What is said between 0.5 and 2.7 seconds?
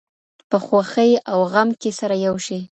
خوښۍ او غم کې سره یو شئ.